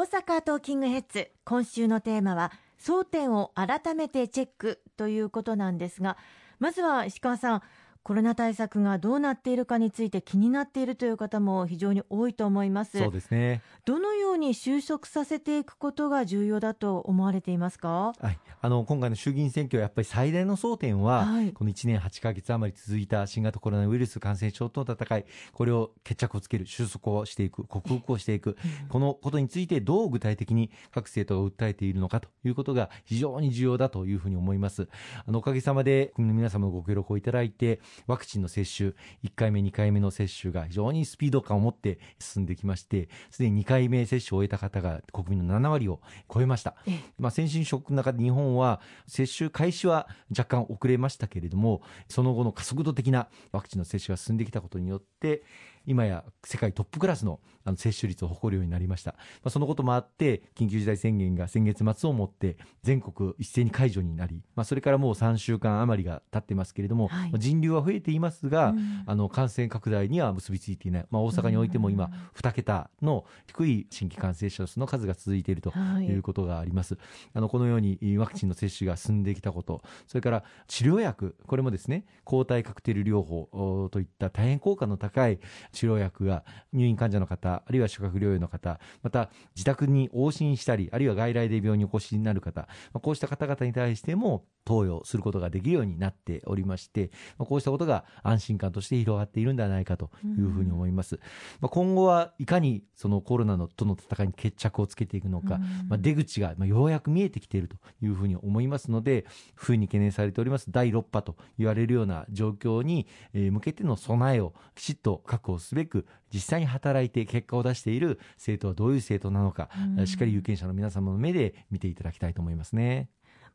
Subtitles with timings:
[0.00, 1.30] 大阪トーキングヘッズ。
[1.44, 6.16] 今週のテーマは争点を改めてチェックということなんですが
[6.58, 7.62] まずは石川さん
[8.02, 12.98] コロナ対策がどうなっているかについて気になっているという方も非常に多いと思います。
[12.98, 13.62] そうですね。
[13.84, 25.24] どのように収束させていくことが重要だと思われていますか、はい、あの今回の衆議院選挙やっぱり最大の争点は、はい、この1年8か月余り続いた新型コロナウイルス感染症との戦い。
[25.52, 28.56] これを決着をつける収束をしていく克服をしていく。
[28.88, 34.88] このことについてどう具体的に各政党が訴えているのかということが非常に重要だというふうに思います。
[35.26, 38.90] あのおかげさまで国民の皆様のご協力をいただいてワクチンの接種、
[39.24, 46.00] 1回目、2回目の接種が非常にスピード感を持って進んできまして、すでに2回目接種を終えた方が国民の7割を
[46.32, 46.74] 超えました。
[47.18, 55.42] まあ、先進諸国の中で日本は接種開始は若干遅れましたけれども、その後の加速度的なワクチンの接種が進んできたことによって、
[55.86, 76.20] 今や世界トップクラスのあの接種率を誇るようになりました、まあ、そのこともあって緊急事態宣言が先月末をもって全国一斉に解除になり、まあ、それからもう3週間余りが経ってますけれども、はい、人流は増えていますが、うん、あの感染拡大には結びついていない、まあ、大阪においても今2桁の低い新規感染者数の数が続いているとい。
[76.20, 77.02] うことがあります、はい、
[77.34, 85.40] あのこのようにワクチンの接種が進んできたことそれから治療薬これもですね抗体カクテル療法といった大変効果の高い
[85.72, 101.18] 治療薬が入院患者の方、あるいは宿泊療養の方、また自宅に往診したり、あるいは外来で病院にお越しになる方、こうした方々に対しても投与することができるようになっておりまして、こうしたことが安心感として広がっているんではないかというふうに思います。
[101.62, 109.24] うん、今後はいかにそのコロナのとの戦いに決着をつけていくのか、うん、まあ、出口がようやく見えてきているというふうに思いますので、
[109.54, 123.08] 冬に懸念されております第6波と言われるような状況に向けての備えをきちっと確保すべく実際に働いて結果を出している政党はどういう政党なのか、うん、しっかり有権者の皆様の目で見ていただきたいと思いますね。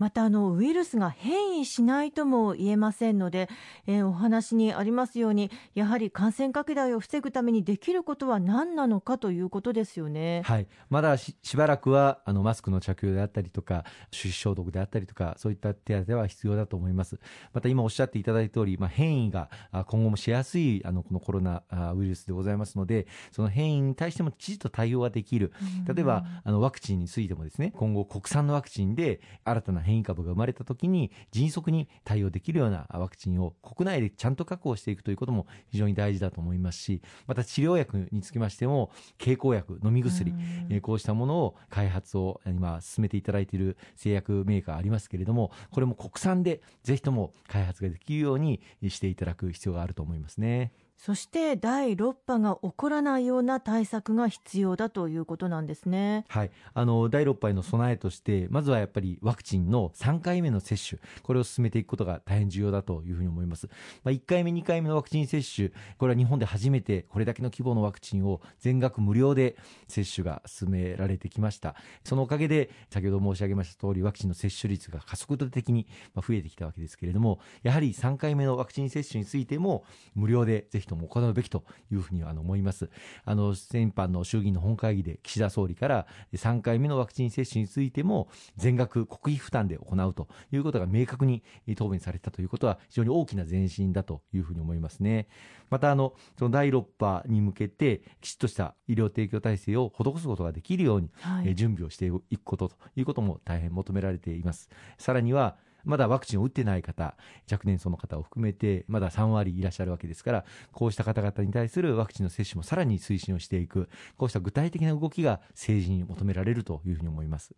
[0.00, 3.50] またあのウイルスが変異しないとも言えませんので、
[3.86, 17.20] えー、お話にありますようにやはり感染拡大を防ぐためにできることは何なのかということですよね、はい、まだしばらくはあのマスクの着用であったりとか手指消毒であったりとかそういった手当ては必要だと思います。
[17.52, 19.50] また今おっしゃっていただいた通り、まあ、変異が
[19.86, 21.62] 今後もしやすいあのこのコロナ
[21.94, 25.52] ウイルスでございますのでその変異に対してもきちっと対応ができる。
[25.86, 40.32] 例えばあのワクチンについてもですね今後国産のワクチンで新たな変異株が生まれた時に迅速に対応できるようなワクチンを国内でちゃんと確保していくということも非常に大事だと思いますしまた治療薬につきましても経口薬飲み薬、
[40.70, 50.72] えこうしたものを開発を今進めていただいている製薬メーカーありますけれどもこれも国産でぜひとも開発ができるようにしていただく必要があると思いますね。
[51.02, 56.26] そして第6波が起こらないような対策が必要だということなんですね。
[56.28, 63.70] はい、あの第6波への備えとして、まずはやっぱりワクチンの3回目の接種、これを進めていくことが大変重要だというふうに思います。
[64.04, 69.56] まあ、1回目、2回目のワクチン接種、これは日本で初めてこれだけの規模のワクチンを全額無料で
[69.88, 71.76] 接種が進められてきました。
[72.04, 79.84] そのおかげで、先ほど申し上げました通り、ワクチンの接種率が加速度的に増えてきたわけですけれども、やはり3回目のワクチン接種についても
[80.14, 82.90] 無料でぜひとも行うべきというふうには思います。
[83.24, 91.42] あの先般の衆議院の本会議で岸田総理から3回目のワクチン接種についても全額国費負担で行うということが明確に
[91.76, 95.28] 答弁されたということは非常に大きな前進だというふうに思いますね。
[95.70, 104.68] またあのその第6波に向けてきちっとした医療提供体制を施すことができるように、はい、準備をしていくことということも大変求められています。
[104.98, 107.16] さらにはまだワクチンを打ってない方、
[107.50, 117.54] 若年層の方を含めて、まだ3割いらっしゃるわけですから、こうした方々に対するワクチンの接種もさらに推進をしていく、こうした具体的な動きが政治に求められるというふうに思います。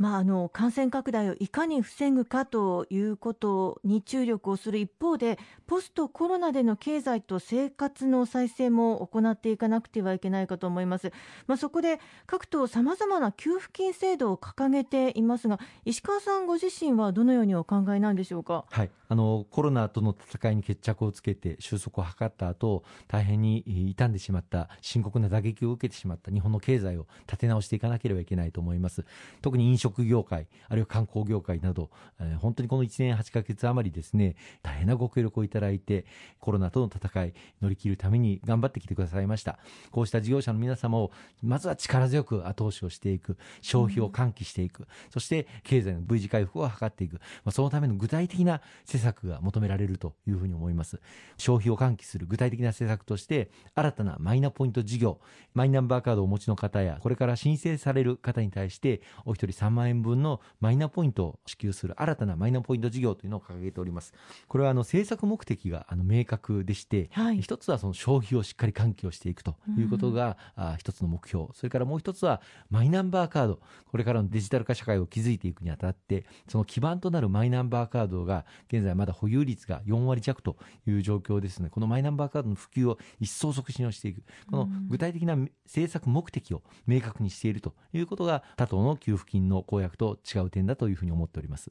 [0.00, 11.12] まあ、あの感染拡大をいかに防ぐかということに注力をする一方でポストコロナでの経済と生活の再生も行っていかなくてはいけないかと思います、
[11.46, 29.04] まあ、そこで各党さまざまな給付金制度を掲げていますが石川さんご自身はどのようにお考えなんでしょうか、はい、あのコロナとの戦いに決着をつけて収束を図った後大変に傷んでしまった深刻な打撃を受けてしまった日本の経済を立て直していかなければいけないと思います。
[29.42, 31.90] 特に飲食食業界、あるいは観光業界など、
[32.20, 36.06] えー、本当にこの1年8ヶ月余りですね、大変なご協力をいただいて、
[36.38, 39.58] コロナとの戦い、乗り切るために頑張ってきてくださいました。
[39.90, 41.10] こうした事業者の皆様を、
[41.42, 51.00] まずは力強く後押しをしていく、消費を喚起していく、うん、そして経済の V 字回復を図っていく、まあ、そのための具体的な施策が求められるというふうに思います。
[51.36, 55.20] 消費を喚起する具体的な施策として、新たなマイナポイント事業、
[55.54, 64.12] マイナンバーカードをお持ちの方や、これから申請される方に対して、お一人3万円分のマイナポイントを支給する新たなマイナポイント事業というのを掲げております。
[64.48, 71.46] これはあの政策目的があの明確でして、はい、一つはその消費をしっかり喚起をしていくということが、うん、あ一つの目標。
[71.54, 72.40] それからもう一つは
[72.70, 73.60] マイナンバーカード。
[73.90, 80.56] これからのデジタル化社会を築いていくにあたって、その基盤となるマイナンバーカードが現在まだ保有率が4割弱と
[80.86, 84.22] いう状況ですので、このマイナンバーカードの普及を一層促進をしていく。
[84.50, 91.70] この具体的な政策目的を明確にしているということが他党の給付金の公約と違う点だというふうに思っております。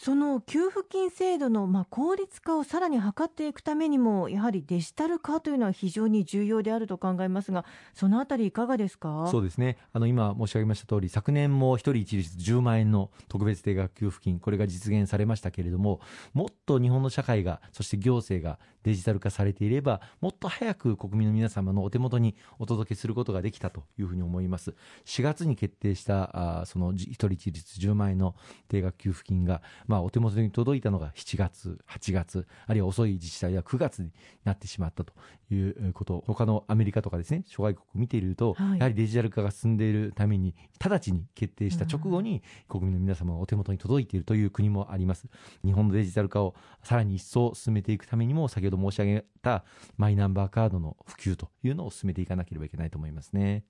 [0.00, 7.64] その給付金制度のまあ効率化をさらに図っていくためにも、やはりデジタル化というのは非常に重要であると考えますが、
[7.94, 9.26] そのあたり、いかがですか？
[9.28, 16.00] そうですね、あの今申し上げました通り、昨年も1人一律10万円の特別定額給付金、これが実現されましたけれども、
[16.32, 24.76] もっと日本の社会が、そして行政がデジタル化されていれば、もっと早く国民の皆様のお手元にお届けすることができたというふうに思います。
[25.06, 28.36] 4月に決定したあその1人一律10万円の
[28.68, 34.12] 定額給付金が、まあ、お手元に届いたのが7月、8月、あるいは遅い自治体は9月に
[34.44, 35.14] なってしまったと
[35.50, 45.26] いうこと、他のアメリカとかですね、諸外国見ていると、はい、やはりデジタル化が進んでいるために、直ちに決定した直後に、国民の皆様のお手元に届いているという国もあります。
[45.64, 49.64] 日本のデジタル化をさらに一層進めていくためにも、先ほど申し上げた
[49.96, 53.64] マイナンバーカードの普及というのを進めていかなければいけないと思いますね。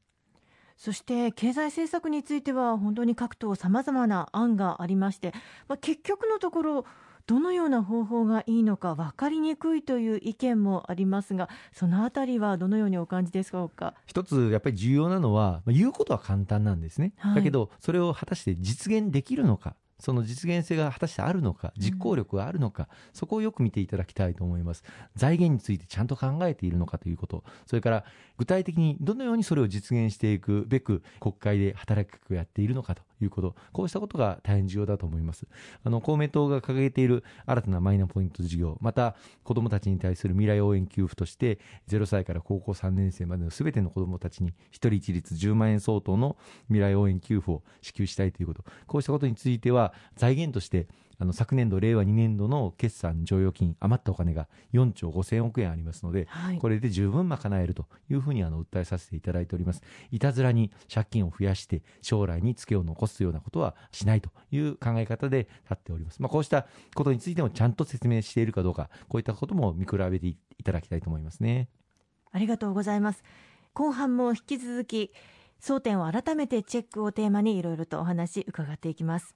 [0.78, 5.34] そして経済政策については本当に各党さまざまな案がありまして、
[5.69, 6.84] まあ、結局のところ
[7.26, 13.92] どのような方法がいいのか分かりにくいという意見もありますがそのあたりはどのようにお感じですか？
[14.06, 24.84] 一つやっぱり重要なのは言うことは簡単なんですね、はい、だけどそれを果たして実現できるのかその実現性が果たしてあるのか、実行力があるのか、うん、そこをよく見ていただきたいと思います。
[25.16, 28.04] 財源についてちゃんと考えているのかということ、それから
[28.36, 35.46] 具体的にどのようにそれを実現していくべく、国会で働きかけをやっているのかということ、こうしたことが大変重要だと思います。
[35.84, 46.36] あの、公明党が掲げている新たなマイナポイント事業、また子どもたちに対する未来応援給付として、0歳から高校3年生までのすべての子どもたちに、一人一律10万円相当の
[46.66, 50.86] 未来応援給付を支給したいということ、こうしたことについては、財源として、
[51.20, 59.82] あの昨年度、令和2年度の決算剰余金、余ったお金が4兆5000億円ありますので、はい、これで十分賄えるというふうにあの訴えさせていただいております。
[60.12, 66.22] いたずらに借金を増やして、将来にツケを残すようなことはしないという考え方で立っております。
[66.22, 71.68] まあ、こうしたことについてもちゃんと説明しているかどうか、こういったことも見比べていただきたいと思いますね。
[72.30, 73.24] ありがとうございます。
[73.72, 75.12] 後半も引き続き、
[75.60, 79.34] 争点を改めてチェックをテーマにいろいろとお話伺っていきます。